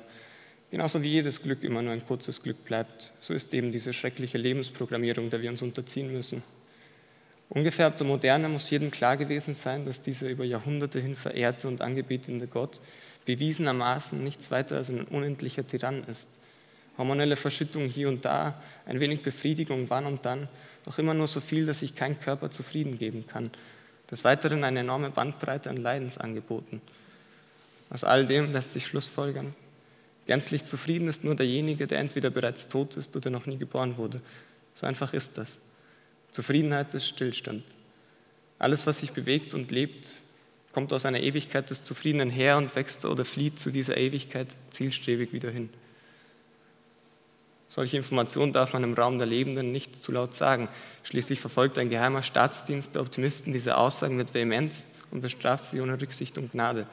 Genauso 0.71 1.01
wie 1.01 1.09
jedes 1.09 1.41
Glück 1.41 1.65
immer 1.65 1.81
nur 1.81 1.95
ein 1.95 2.07
kurzes 2.07 2.43
Glück 2.43 2.67
bleibt. 2.67 3.15
So 3.23 3.33
ist 3.33 3.55
eben 3.55 3.73
diese 3.73 3.95
schreckliche 3.95 4.37
Lebensprogrammierung, 4.37 5.31
der 5.31 5.41
wir 5.41 5.49
uns 5.49 5.63
unterziehen 5.63 6.13
müssen. 6.13 6.43
Ungefärbte 7.55 8.05
Moderne 8.05 8.49
muss 8.49 8.71
jedem 8.71 8.91
klar 8.91 9.19
gewesen 9.19 9.53
sein, 9.53 9.85
dass 9.85 10.01
dieser 10.01 10.31
über 10.31 10.43
Jahrhunderte 10.43 10.99
hin 10.99 11.15
verehrte 11.15 11.69
und 11.69 11.83
angebetene 11.83 12.47
Gott 12.47 12.81
bewiesenermaßen 13.27 14.25
nichts 14.25 14.51
weiter 14.51 14.77
als 14.77 14.89
ein 14.89 15.05
unendlicher 15.05 15.67
Tyrann 15.67 16.03
ist. 16.05 16.29
Hormonelle 16.97 17.37
Verschüttung 17.37 17.89
hier 17.89 18.09
und 18.09 18.25
da, 18.25 18.55
ein 18.87 19.01
wenig 19.01 19.23
Befriedigung 19.23 19.91
wann 19.91 20.07
und 20.07 20.25
dann, 20.25 20.49
doch 20.87 20.99
immer 20.99 21.13
nur 21.13 21.29
so 21.29 21.41
viel, 21.41 21.67
dass 21.67 21.81
sich 21.81 21.95
kein 21.95 22.19
Körper 22.19 22.51
zufrieden 22.51 22.99
geben 22.99 23.27
kann. 23.27 23.51
Des 24.11 24.25
Weiteren 24.25 24.65
eine 24.65 24.81
enorme 24.81 25.11
Bandbreite 25.11 25.69
an 25.69 25.77
Leidensangeboten. 25.77 26.81
Aus 27.91 28.03
all 28.03 28.25
dem 28.25 28.51
lässt 28.55 28.73
sich 28.73 28.87
Schlussfolgern. 28.87 29.55
Gänzlich 30.27 30.65
zufrieden 30.65 31.07
ist 31.07 31.23
nur 31.23 31.35
derjenige, 31.35 31.87
der 31.87 31.99
entweder 31.99 32.31
bereits 32.31 32.69
tot 32.69 32.97
ist 32.97 33.15
oder 33.15 33.29
noch 33.29 33.45
nie 33.45 33.59
geboren 33.59 33.99
wurde. 33.99 34.23
So 34.75 34.87
einfach 34.87 35.13
ist 35.13 35.37
das. 35.37 35.61
Zufriedenheit 36.33 36.93
ist 36.95 37.07
Stillstand. 37.07 37.63
Alles, 38.59 38.87
was 38.87 38.99
sich 38.99 39.13
bewegt 39.13 39.55
und 39.55 39.71
lebt, 39.71 40.09
kommt 40.73 40.93
aus 40.93 41.05
einer 41.05 41.21
Ewigkeit 41.21 41.69
des 41.71 41.85
Zufriedenen 41.85 42.31
her 42.31 42.57
und 42.57 42.75
wächst 42.75 43.05
oder 43.05 43.25
flieht 43.25 43.59
zu 43.59 43.71
dieser 43.71 43.97
Ewigkeit 43.97 44.49
zielstrebig 44.71 45.33
wieder 45.33 45.51
hin. 45.51 45.69
Solche 47.69 47.97
Informationen 47.97 48.53
darf 48.53 48.73
man 48.73 48.85
im 48.85 48.95
Raum 48.95 49.19
der 49.19 49.27
Lebenden 49.27 49.73
nicht 49.73 50.03
zu 50.03 50.13
laut 50.13 50.35
sagen. 50.35 50.69
Schließlich 51.05 51.41
verfolgt 51.41 51.79
ein 51.79 51.89
geheimer 51.89 52.23
Staatsdienst 52.23 52.95
der 52.95 53.03
Optimisten 53.03 53.53
diese 53.53 53.77
Aussagen 53.77 54.17
mit 54.17 54.35
Vehemenz 54.35 54.87
und 55.11 55.23
bestraft 55.23 55.65
sie 55.65 55.81
ohne 55.81 56.01
Rücksicht 56.01 56.37
und 56.37 56.53
Gnade. 56.53 56.87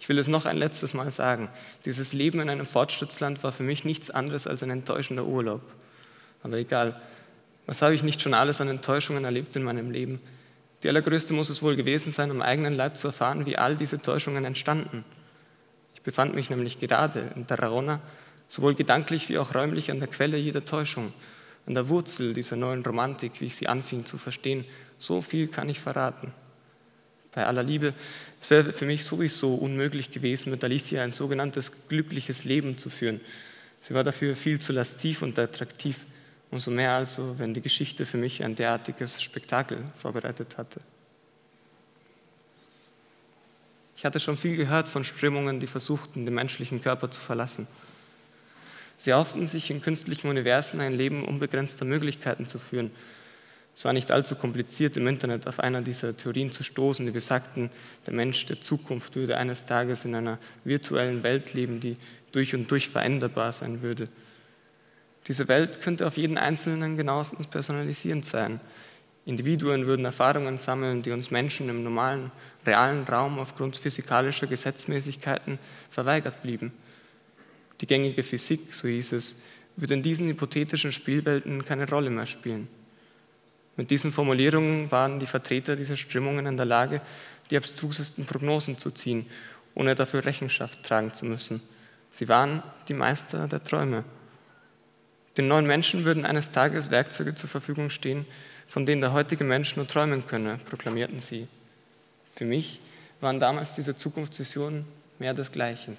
Ich 0.00 0.08
will 0.08 0.18
es 0.18 0.28
noch 0.28 0.46
ein 0.46 0.56
letztes 0.56 0.94
Mal 0.94 1.10
sagen. 1.10 1.48
Dieses 1.84 2.12
Leben 2.12 2.40
in 2.40 2.48
einem 2.48 2.66
Fortschrittsland 2.66 3.42
war 3.42 3.50
für 3.50 3.64
mich 3.64 3.84
nichts 3.84 4.10
anderes 4.10 4.46
als 4.46 4.62
ein 4.62 4.70
enttäuschender 4.70 5.24
Urlaub. 5.24 5.62
Aber 6.44 6.56
egal, 6.56 7.00
was 7.68 7.82
habe 7.82 7.94
ich 7.94 8.02
nicht 8.02 8.22
schon 8.22 8.32
alles 8.32 8.62
an 8.62 8.68
Enttäuschungen 8.68 9.26
erlebt 9.26 9.54
in 9.54 9.62
meinem 9.62 9.90
Leben? 9.90 10.20
Die 10.82 10.88
allergrößte 10.88 11.34
muss 11.34 11.50
es 11.50 11.60
wohl 11.60 11.76
gewesen 11.76 12.12
sein, 12.12 12.30
am 12.30 12.40
eigenen 12.40 12.74
Leib 12.74 12.96
zu 12.96 13.08
erfahren, 13.08 13.44
wie 13.44 13.58
all 13.58 13.76
diese 13.76 14.00
Täuschungen 14.00 14.46
entstanden. 14.46 15.04
Ich 15.94 16.00
befand 16.00 16.34
mich 16.34 16.48
nämlich 16.48 16.80
gerade 16.80 17.30
in 17.36 17.46
Tarragona 17.46 18.00
sowohl 18.48 18.74
gedanklich 18.74 19.28
wie 19.28 19.36
auch 19.36 19.54
räumlich 19.54 19.90
an 19.90 19.98
der 19.98 20.08
Quelle 20.08 20.38
jeder 20.38 20.64
Täuschung, 20.64 21.12
an 21.66 21.74
der 21.74 21.90
Wurzel 21.90 22.32
dieser 22.32 22.56
neuen 22.56 22.82
Romantik, 22.82 23.42
wie 23.42 23.46
ich 23.46 23.56
sie 23.56 23.68
anfing 23.68 24.06
zu 24.06 24.16
verstehen. 24.16 24.64
So 24.98 25.20
viel 25.20 25.48
kann 25.48 25.68
ich 25.68 25.78
verraten. 25.78 26.32
Bei 27.34 27.46
aller 27.46 27.62
Liebe, 27.62 27.92
es 28.40 28.48
wäre 28.48 28.72
für 28.72 28.86
mich 28.86 29.04
sowieso 29.04 29.54
unmöglich 29.54 30.10
gewesen, 30.10 30.50
mit 30.50 30.64
Alicia 30.64 31.02
ein 31.02 31.12
sogenanntes 31.12 31.86
glückliches 31.88 32.44
Leben 32.44 32.78
zu 32.78 32.88
führen. 32.88 33.20
Sie 33.82 33.92
war 33.92 34.04
dafür 34.04 34.36
viel 34.36 34.58
zu 34.58 34.72
lastiv 34.72 35.20
und 35.20 35.38
attraktiv, 35.38 35.98
umso 36.50 36.70
mehr 36.70 36.92
also, 36.92 37.38
wenn 37.38 37.54
die 37.54 37.60
Geschichte 37.60 38.06
für 38.06 38.16
mich 38.16 38.42
ein 38.42 38.54
derartiges 38.54 39.22
Spektakel 39.22 39.78
vorbereitet 39.94 40.56
hatte. 40.56 40.80
Ich 43.96 44.04
hatte 44.04 44.20
schon 44.20 44.36
viel 44.36 44.56
gehört 44.56 44.88
von 44.88 45.02
Strömungen, 45.02 45.58
die 45.58 45.66
versuchten, 45.66 46.24
den 46.24 46.34
menschlichen 46.34 46.80
Körper 46.80 47.10
zu 47.10 47.20
verlassen. 47.20 47.66
Sie 48.96 49.12
hofften 49.12 49.44
sich 49.46 49.70
in 49.70 49.82
künstlichen 49.82 50.28
Universen 50.28 50.80
ein 50.80 50.94
Leben 50.94 51.24
unbegrenzter 51.24 51.84
Möglichkeiten 51.84 52.46
zu 52.46 52.58
führen. 52.58 52.90
Es 53.76 53.84
war 53.84 53.92
nicht 53.92 54.10
allzu 54.10 54.34
kompliziert, 54.34 54.96
im 54.96 55.06
Internet 55.06 55.46
auf 55.46 55.60
einer 55.60 55.82
dieser 55.82 56.16
Theorien 56.16 56.50
zu 56.50 56.64
stoßen, 56.64 57.06
die 57.06 57.12
besagten, 57.12 57.70
der 58.06 58.14
Mensch 58.14 58.44
der 58.46 58.60
Zukunft 58.60 59.14
würde 59.14 59.36
eines 59.36 59.66
Tages 59.66 60.04
in 60.04 60.16
einer 60.16 60.38
virtuellen 60.64 61.22
Welt 61.22 61.54
leben, 61.54 61.78
die 61.78 61.96
durch 62.32 62.54
und 62.54 62.70
durch 62.70 62.88
veränderbar 62.88 63.52
sein 63.52 63.82
würde. 63.82 64.08
Diese 65.28 65.46
Welt 65.46 65.82
könnte 65.82 66.06
auf 66.06 66.16
jeden 66.16 66.38
Einzelnen 66.38 66.96
genauestens 66.96 67.46
personalisierend 67.46 68.24
sein. 68.24 68.60
Individuen 69.26 69.86
würden 69.86 70.06
Erfahrungen 70.06 70.56
sammeln, 70.56 71.02
die 71.02 71.10
uns 71.10 71.30
Menschen 71.30 71.68
im 71.68 71.82
normalen, 71.84 72.32
realen 72.64 73.04
Raum 73.04 73.38
aufgrund 73.38 73.76
physikalischer 73.76 74.46
Gesetzmäßigkeiten 74.46 75.58
verweigert 75.90 76.40
blieben. 76.40 76.72
Die 77.82 77.86
gängige 77.86 78.22
Physik, 78.22 78.72
so 78.72 78.88
hieß 78.88 79.12
es, 79.12 79.36
wird 79.76 79.90
in 79.90 80.02
diesen 80.02 80.26
hypothetischen 80.28 80.92
Spielwelten 80.92 81.62
keine 81.62 81.88
Rolle 81.88 82.08
mehr 82.08 82.26
spielen. 82.26 82.68
Mit 83.76 83.90
diesen 83.90 84.12
Formulierungen 84.12 84.90
waren 84.90 85.20
die 85.20 85.26
Vertreter 85.26 85.76
dieser 85.76 85.96
Strömungen 85.96 86.46
in 86.46 86.56
der 86.56 86.66
Lage, 86.66 87.02
die 87.50 87.56
abstrusesten 87.56 88.24
Prognosen 88.24 88.78
zu 88.78 88.90
ziehen, 88.90 89.26
ohne 89.74 89.94
dafür 89.94 90.24
Rechenschaft 90.24 90.82
tragen 90.82 91.12
zu 91.12 91.26
müssen. 91.26 91.60
Sie 92.10 92.28
waren 92.28 92.62
die 92.88 92.94
Meister 92.94 93.46
der 93.46 93.62
Träume. 93.62 94.04
Den 95.38 95.46
neuen 95.46 95.66
Menschen 95.66 96.04
würden 96.04 96.26
eines 96.26 96.50
Tages 96.50 96.90
Werkzeuge 96.90 97.32
zur 97.36 97.48
Verfügung 97.48 97.90
stehen, 97.90 98.26
von 98.66 98.84
denen 98.84 99.00
der 99.00 99.12
heutige 99.12 99.44
Mensch 99.44 99.76
nur 99.76 99.86
träumen 99.86 100.26
könne, 100.26 100.58
proklamierten 100.68 101.20
sie. 101.20 101.46
Für 102.34 102.44
mich 102.44 102.80
waren 103.20 103.38
damals 103.38 103.76
diese 103.76 103.96
Zukunftsvisionen 103.96 104.84
mehr 105.20 105.34
desgleichen. 105.34 105.96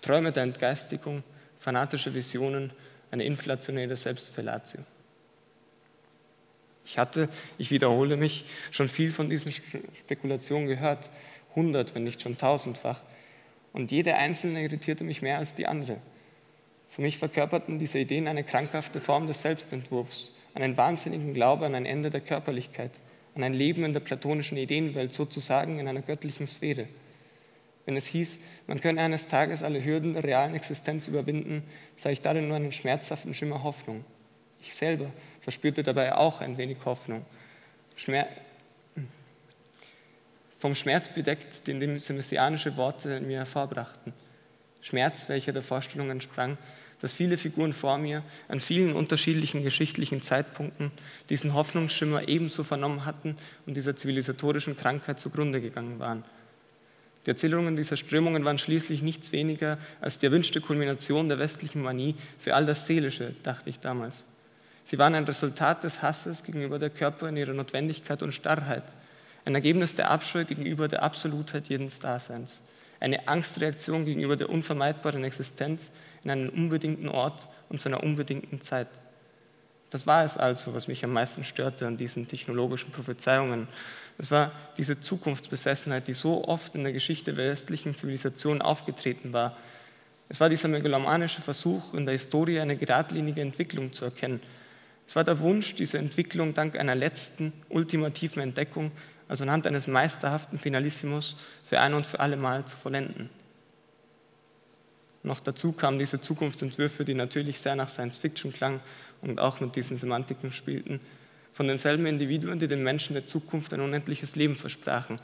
Träume 0.00 0.32
der 0.32 0.42
Entgeistigung, 0.42 1.22
fanatische 1.60 2.12
Visionen, 2.12 2.72
eine 3.12 3.24
inflationäre 3.24 3.94
Selbstfellatio. 3.94 4.80
Ich 6.84 6.98
hatte, 6.98 7.28
ich 7.58 7.70
wiederhole 7.70 8.16
mich, 8.16 8.44
schon 8.72 8.88
viel 8.88 9.12
von 9.12 9.30
diesen 9.30 9.52
Spekulationen 9.52 10.66
gehört, 10.66 11.08
hundert, 11.54 11.94
wenn 11.94 12.02
nicht 12.02 12.20
schon 12.20 12.36
tausendfach, 12.36 13.00
und 13.72 13.92
jede 13.92 14.16
einzelne 14.16 14.60
irritierte 14.64 15.04
mich 15.04 15.22
mehr 15.22 15.38
als 15.38 15.54
die 15.54 15.68
andere. 15.68 15.98
Für 16.92 17.00
mich 17.00 17.16
verkörperten 17.16 17.78
diese 17.78 17.98
Ideen 17.98 18.28
eine 18.28 18.44
krankhafte 18.44 19.00
Form 19.00 19.26
des 19.26 19.40
Selbstentwurfs, 19.40 20.30
einen 20.52 20.76
wahnsinnigen 20.76 21.32
Glaube 21.32 21.64
an 21.64 21.74
ein 21.74 21.86
Ende 21.86 22.10
der 22.10 22.20
Körperlichkeit, 22.20 22.90
an 23.34 23.42
ein 23.42 23.54
Leben 23.54 23.82
in 23.84 23.94
der 23.94 24.00
platonischen 24.00 24.58
Ideenwelt, 24.58 25.14
sozusagen 25.14 25.78
in 25.78 25.88
einer 25.88 26.02
göttlichen 26.02 26.46
Sphäre. 26.46 26.88
Wenn 27.86 27.96
es 27.96 28.08
hieß, 28.08 28.40
man 28.66 28.82
könne 28.82 29.00
eines 29.00 29.26
Tages 29.26 29.62
alle 29.62 29.82
Hürden 29.82 30.12
der 30.12 30.22
realen 30.22 30.54
Existenz 30.54 31.08
überwinden, 31.08 31.62
sah 31.96 32.10
ich 32.10 32.20
darin 32.20 32.48
nur 32.48 32.58
einen 32.58 32.72
schmerzhaften 32.72 33.32
Schimmer 33.32 33.62
Hoffnung. 33.62 34.04
Ich 34.60 34.74
selber 34.74 35.10
verspürte 35.40 35.82
dabei 35.82 36.14
auch 36.14 36.42
ein 36.42 36.58
wenig 36.58 36.76
Hoffnung. 36.84 37.24
Schmer 37.96 38.26
vom 40.58 40.74
Schmerz 40.74 41.08
bedeckt, 41.08 41.66
den 41.66 41.80
diese 41.80 42.12
messianische 42.12 42.76
Worte 42.76 43.14
in 43.14 43.28
mir 43.28 43.38
hervorbrachten. 43.38 44.12
Schmerz, 44.82 45.30
welcher 45.30 45.52
der 45.52 45.62
Vorstellung 45.62 46.10
entsprang, 46.10 46.58
dass 47.02 47.14
viele 47.14 47.36
Figuren 47.36 47.72
vor 47.72 47.98
mir 47.98 48.22
an 48.48 48.60
vielen 48.60 48.94
unterschiedlichen 48.94 49.64
geschichtlichen 49.64 50.22
Zeitpunkten 50.22 50.92
diesen 51.28 51.52
Hoffnungsschimmer 51.52 52.28
ebenso 52.28 52.62
vernommen 52.62 53.04
hatten 53.04 53.36
und 53.66 53.76
dieser 53.76 53.96
zivilisatorischen 53.96 54.76
Krankheit 54.76 55.18
zugrunde 55.18 55.60
gegangen 55.60 55.98
waren. 55.98 56.24
Die 57.26 57.30
Erzählungen 57.30 57.74
dieser 57.74 57.96
Strömungen 57.96 58.44
waren 58.44 58.58
schließlich 58.58 59.02
nichts 59.02 59.32
weniger 59.32 59.78
als 60.00 60.18
die 60.18 60.26
erwünschte 60.26 60.60
Kulmination 60.60 61.28
der 61.28 61.40
westlichen 61.40 61.82
Manie 61.82 62.14
für 62.38 62.54
all 62.54 62.66
das 62.66 62.86
Seelische, 62.86 63.34
dachte 63.42 63.68
ich 63.68 63.80
damals. 63.80 64.24
Sie 64.84 64.98
waren 64.98 65.16
ein 65.16 65.24
Resultat 65.24 65.82
des 65.82 66.02
Hasses 66.02 66.44
gegenüber 66.44 66.78
der 66.78 66.90
Körper 66.90 67.28
in 67.28 67.36
ihrer 67.36 67.52
Notwendigkeit 67.52 68.22
und 68.22 68.32
Starrheit, 68.32 68.84
ein 69.44 69.56
Ergebnis 69.56 69.96
der 69.96 70.10
Abscheu 70.10 70.44
gegenüber 70.44 70.86
der 70.86 71.02
Absolutheit 71.02 71.68
jedes 71.68 71.98
Daseins, 71.98 72.60
eine 73.02 73.28
Angstreaktion 73.28 74.04
gegenüber 74.04 74.36
der 74.36 74.48
unvermeidbaren 74.48 75.24
Existenz 75.24 75.92
in 76.24 76.30
einem 76.30 76.48
unbedingten 76.48 77.08
Ort 77.08 77.48
und 77.68 77.80
zu 77.80 77.88
einer 77.88 78.02
unbedingten 78.02 78.62
Zeit. 78.62 78.88
Das 79.90 80.06
war 80.06 80.24
es 80.24 80.38
also, 80.38 80.74
was 80.74 80.88
mich 80.88 81.04
am 81.04 81.12
meisten 81.12 81.44
störte 81.44 81.86
an 81.86 81.98
diesen 81.98 82.26
technologischen 82.26 82.92
Prophezeiungen 82.92 83.68
es 84.18 84.30
war 84.30 84.52
diese 84.76 85.00
Zukunftsbesessenheit, 85.00 86.06
die 86.06 86.12
so 86.12 86.46
oft 86.46 86.74
in 86.74 86.84
der 86.84 86.92
Geschichte 86.92 87.34
der 87.34 87.50
westlichen 87.50 87.94
Zivilisation 87.94 88.62
aufgetreten 88.62 89.32
war. 89.32 89.56
Es 90.28 90.40
war 90.40 90.48
dieser 90.48 90.68
megalomanische 90.68 91.42
Versuch, 91.42 91.94
in 91.94 92.06
der 92.06 92.12
Historie 92.12 92.60
eine 92.60 92.76
geradlinige 92.76 93.40
Entwicklung 93.40 93.92
zu 93.92 94.04
erkennen. 94.06 94.40
Es 95.06 95.16
war 95.16 95.24
der 95.24 95.40
Wunsch, 95.40 95.74
diese 95.74 95.98
Entwicklung 95.98 96.54
dank 96.54 96.78
einer 96.78 96.94
letzten, 96.94 97.52
ultimativen 97.68 98.42
Entdeckung, 98.42 98.92
also 99.32 99.44
anhand 99.44 99.66
eines 99.66 99.86
meisterhaften 99.86 100.58
Finalissimos, 100.58 101.36
für 101.64 101.80
ein 101.80 101.94
und 101.94 102.06
für 102.06 102.20
alle 102.20 102.36
Mal 102.36 102.66
zu 102.66 102.76
vollenden. 102.76 103.30
Noch 105.22 105.40
dazu 105.40 105.72
kamen 105.72 105.98
diese 105.98 106.20
Zukunftsentwürfe, 106.20 107.06
die 107.06 107.14
natürlich 107.14 107.58
sehr 107.58 107.74
nach 107.74 107.88
Science 107.88 108.18
Fiction 108.18 108.52
klangen 108.52 108.80
und 109.22 109.40
auch 109.40 109.58
mit 109.60 109.74
diesen 109.74 109.96
Semantiken 109.96 110.52
spielten, 110.52 111.00
von 111.54 111.66
denselben 111.66 112.04
Individuen, 112.04 112.58
die 112.58 112.68
den 112.68 112.82
Menschen 112.82 113.14
der 113.14 113.26
Zukunft 113.26 113.72
ein 113.72 113.80
unendliches 113.80 114.36
Leben 114.36 114.54
versprachen. 114.54 115.16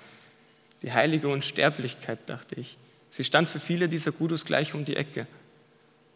Die 0.81 0.93
heilige 0.93 1.29
Unsterblichkeit, 1.29 2.21
dachte 2.31 2.55
ich. 2.55 2.79
Sie 3.11 3.25
stand 3.25 3.50
für 3.50 3.61
viele 3.61 3.91
dieser 3.91 4.12
Gurus 4.12 4.47
gleich 4.47 4.73
um 4.73 4.87
die 4.87 4.97
Ecke. 4.97 5.27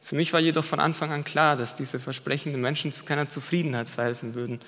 Für 0.01 0.15
mich 0.15 0.33
war 0.33 0.41
jedoch 0.41 0.65
von 0.65 0.81
Anfang 0.81 1.13
an 1.13 1.25
klar, 1.25 1.59
dass 1.59 1.77
diese 1.77 1.99
versprechenden 1.99 2.63
Menschen 2.63 2.91
zu 2.91 3.05
keiner 3.05 3.29
Zufriedenheit 3.29 3.91
verhelfen 3.91 4.35
würden. 4.35 4.61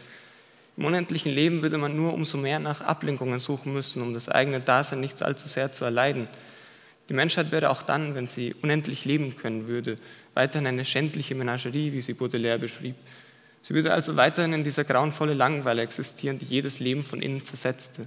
Im 0.77 0.85
unendlichen 0.85 1.33
Leben 1.33 1.63
würde 1.63 1.79
man 1.79 1.97
nur 1.97 2.13
umso 2.13 2.37
mehr 2.37 2.59
nach 2.59 2.81
Ablenkungen 2.81 3.39
suchen 3.39 3.73
müssen, 3.73 4.03
um 4.03 4.13
das 4.13 4.29
eigene 4.29 4.61
Dasein 4.61 5.01
nicht 5.01 5.23
allzu 5.23 5.49
sehr 5.49 5.73
zu 5.73 5.85
erleiden. 5.85 6.29
Die 7.09 7.15
Menschheit 7.15 7.53
wäre 7.53 7.71
auch 7.71 7.83
dann, 7.83 8.15
wenn 8.15 8.27
sie 8.27 8.55
unendlich 8.63 9.05
leben 9.05 9.37
können 9.37 9.69
würde, 9.69 9.97
weiterhin 10.33 10.67
eine 10.67 10.85
schändliche 10.85 11.35
Menagerie, 11.35 11.93
wie 11.93 12.01
sie 12.01 12.15
Baudelaire 12.15 12.59
beschrieb, 12.59 12.97
Sie 13.65 13.73
würde 13.73 13.95
also 13.95 14.15
weiterhin 14.17 14.53
in 14.53 14.63
dieser 14.63 14.85
grauenvolle 14.85 15.33
Langeweile 15.33 15.81
existieren, 15.81 16.39
die 16.39 16.45
jedes 16.45 16.81
Leben 16.81 17.03
von 17.03 17.23
innen 17.23 17.45
zersetzte. 17.45 18.07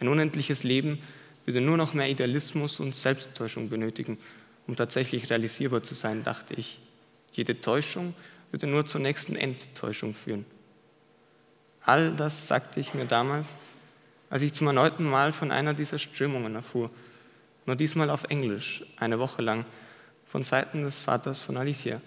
Ein 0.00 0.08
unendliches 0.08 0.64
Leben 0.64 0.98
würde 1.44 1.60
nur 1.60 1.76
noch 1.76 1.94
mehr 1.94 2.08
Idealismus 2.08 2.80
und 2.80 2.96
Selbsttäuschung 2.96 3.68
benötigen, 3.68 4.18
um 4.66 4.74
tatsächlich 4.74 5.30
realisierbar 5.30 5.84
zu 5.84 5.94
sein, 5.94 6.24
dachte 6.24 6.54
ich. 6.54 6.80
Jede 7.32 7.60
Täuschung 7.60 8.14
würde 8.50 8.66
nur 8.66 8.84
zur 8.84 9.00
nächsten 9.00 9.36
Enttäuschung 9.36 10.12
führen. 10.12 10.44
All 11.88 12.12
das 12.12 12.46
sagte 12.46 12.80
ich 12.80 12.92
mir 12.92 13.06
damals, 13.06 13.54
als 14.28 14.42
ich 14.42 14.52
zum 14.52 14.66
erneuten 14.66 15.04
Mal 15.04 15.32
von 15.32 15.50
einer 15.50 15.72
dieser 15.72 15.98
Strömungen 15.98 16.54
erfuhr, 16.54 16.90
nur 17.64 17.76
diesmal 17.76 18.10
auf 18.10 18.24
Englisch, 18.24 18.84
eine 18.98 19.18
Woche 19.18 19.40
lang, 19.40 19.64
von 20.26 20.42
Seiten 20.42 20.82
des 20.82 21.00
Vaters 21.00 21.40
von 21.40 21.56
Alicia 21.56 22.02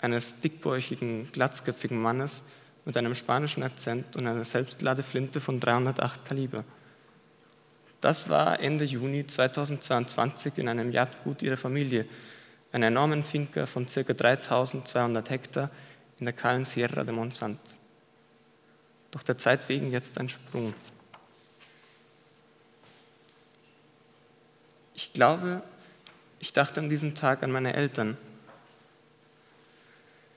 eines 0.00 0.40
dickbäuchigen, 0.40 1.32
glatzköpfigen 1.32 2.00
Mannes 2.00 2.44
mit 2.84 2.96
einem 2.96 3.16
spanischen 3.16 3.64
Akzent 3.64 4.16
und 4.16 4.28
einer 4.28 4.44
Selbstladeflinte 4.44 5.40
von 5.40 5.58
308 5.58 6.24
Kaliber. 6.24 6.62
Das 8.00 8.28
war 8.28 8.60
Ende 8.60 8.84
Juni 8.84 9.26
2022 9.26 10.56
in 10.58 10.68
einem 10.68 10.92
Jagdgut 10.92 11.42
ihrer 11.42 11.56
Familie, 11.56 12.06
einer 12.70 12.86
enormen 12.86 13.24
Finca 13.24 13.66
von 13.66 13.86
ca. 13.86 14.02
3200 14.04 15.30
Hektar 15.30 15.68
in 16.20 16.26
der 16.26 16.32
kahlen 16.32 16.64
Sierra 16.64 17.02
de 17.02 17.12
Montsant. 17.12 17.58
Doch 19.10 19.22
der 19.22 19.38
Zeit 19.38 19.68
wegen 19.68 19.90
jetzt 19.90 20.18
ein 20.18 20.28
Sprung. 20.28 20.74
Ich 24.94 25.12
glaube, 25.12 25.62
ich 26.38 26.52
dachte 26.52 26.80
an 26.80 26.88
diesem 26.90 27.14
Tag 27.14 27.42
an 27.42 27.50
meine 27.50 27.74
Eltern. 27.74 28.16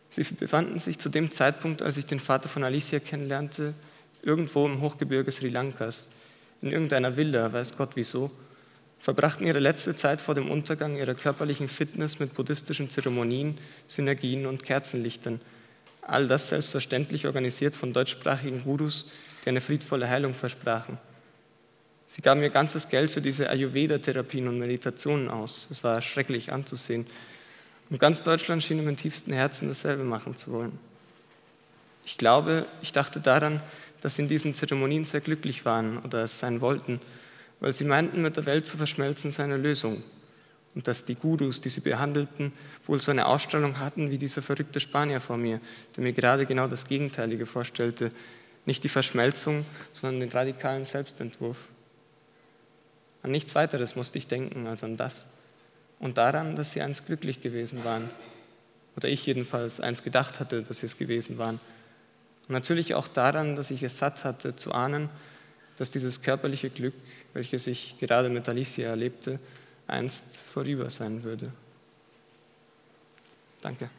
Sie 0.09 0.23
befanden 0.23 0.79
sich 0.79 0.99
zu 0.99 1.09
dem 1.09 1.31
Zeitpunkt, 1.31 1.81
als 1.81 1.97
ich 1.97 2.05
den 2.05 2.19
Vater 2.19 2.47
von 2.47 2.63
Alicia 2.63 2.99
kennenlernte, 2.99 3.73
irgendwo 4.21 4.65
im 4.65 4.79
Hochgebirge 4.79 5.31
Sri 5.31 5.49
Lankas, 5.49 6.07
in 6.61 6.71
irgendeiner 6.71 7.17
Villa, 7.17 7.51
weiß 7.51 7.75
Gott 7.77 7.95
wieso, 7.95 8.31
verbrachten 8.99 9.45
ihre 9.45 9.59
letzte 9.59 9.95
Zeit 9.95 10.21
vor 10.21 10.33
dem 10.33 10.49
Untergang 10.49 10.95
ihrer 10.95 11.15
körperlichen 11.15 11.67
Fitness 11.67 12.19
mit 12.19 12.33
buddhistischen 12.35 12.89
Zeremonien, 12.89 13.57
Synergien 13.87 14.45
und 14.45 14.63
Kerzenlichtern. 14.63 15.41
All 16.07 16.27
das 16.27 16.49
selbstverständlich 16.49 17.25
organisiert 17.25 17.75
von 17.75 17.93
deutschsprachigen 17.93 18.63
Gurus, 18.63 19.05
die 19.43 19.49
eine 19.49 19.61
friedvolle 19.61 20.09
Heilung 20.09 20.33
versprachen. 20.33 20.97
Sie 22.07 22.21
gaben 22.21 22.41
ihr 22.41 22.49
ganzes 22.49 22.89
Geld 22.89 23.09
für 23.11 23.21
diese 23.21 23.49
Ayurveda-Therapien 23.49 24.47
und 24.47 24.59
Meditationen 24.59 25.29
aus. 25.29 25.67
Es 25.71 25.83
war 25.83 26.01
schrecklich 26.01 26.51
anzusehen. 26.51 27.07
Und 27.89 27.99
ganz 27.99 28.21
Deutschland 28.21 28.63
schien 28.63 28.79
im 28.79 28.97
tiefsten 28.97 29.33
Herzen 29.33 29.67
dasselbe 29.67 30.03
machen 30.03 30.35
zu 30.35 30.51
wollen. 30.51 30.77
Ich 32.05 32.17
glaube, 32.17 32.67
ich 32.81 32.91
dachte 32.91 33.19
daran, 33.19 33.61
dass 34.01 34.15
sie 34.15 34.23
in 34.23 34.27
diesen 34.27 34.53
Zeremonien 34.53 35.05
sehr 35.05 35.21
glücklich 35.21 35.65
waren 35.65 35.99
oder 35.99 36.23
es 36.23 36.39
sein 36.39 36.61
wollten 36.61 36.99
weil 37.63 37.71
sie 37.71 37.85
meinten, 37.85 38.21
mit 38.21 38.35
der 38.35 38.45
Welt 38.45 38.67
zu 38.67 38.75
verschmelzen 38.75 39.31
sei 39.31 39.45
eine 39.45 39.55
Lösung. 39.55 40.03
Und 40.75 40.87
dass 40.87 41.05
die 41.05 41.15
Gurus, 41.15 41.61
die 41.61 41.69
sie 41.69 41.81
behandelten, 41.81 42.51
wohl 42.85 42.99
so 42.99 43.11
eine 43.11 43.27
Ausstrahlung 43.27 43.79
hatten 43.79 44.09
wie 44.09 44.17
dieser 44.17 44.41
verrückte 44.41 44.79
Spanier 44.79 45.21
vor 45.21 45.37
mir, 45.37 45.59
der 45.95 46.03
mir 46.03 46.13
gerade 46.13 46.45
genau 46.45 46.67
das 46.67 46.87
Gegenteilige 46.87 47.45
vorstellte. 47.45 48.09
Nicht 48.65 48.83
die 48.83 48.89
Verschmelzung, 48.89 49.65
sondern 49.91 50.21
den 50.21 50.31
radikalen 50.31 50.83
Selbstentwurf. 50.83 51.57
An 53.21 53.31
nichts 53.31 53.55
weiteres 53.55 53.95
musste 53.95 54.17
ich 54.17 54.27
denken 54.27 54.67
als 54.67 54.83
an 54.83 54.97
das. 54.97 55.27
Und 55.99 56.17
daran, 56.17 56.55
dass 56.55 56.71
sie 56.71 56.81
einst 56.81 57.05
glücklich 57.05 57.41
gewesen 57.41 57.85
waren. 57.85 58.09
Oder 58.97 59.09
ich 59.09 59.25
jedenfalls 59.25 59.79
einst 59.79 60.03
gedacht 60.03 60.39
hatte, 60.39 60.63
dass 60.63 60.79
sie 60.79 60.87
es 60.87 60.97
gewesen 60.97 61.37
waren. 61.37 61.59
Und 62.47 62.53
natürlich 62.53 62.93
auch 62.95 63.07
daran, 63.07 63.55
dass 63.55 63.71
ich 63.71 63.83
es 63.83 63.97
satt 63.97 64.23
hatte 64.23 64.55
zu 64.55 64.73
ahnen, 64.73 65.09
dass 65.77 65.91
dieses 65.91 66.21
körperliche 66.21 66.69
Glück, 66.69 66.93
welches 67.33 67.67
ich 67.67 67.97
gerade 67.99 68.29
mit 68.29 68.47
Alicia 68.49 68.89
erlebte, 68.89 69.39
einst 69.87 70.37
vorüber 70.37 70.89
sein 70.89 71.23
würde. 71.23 71.51
Danke. 73.61 73.89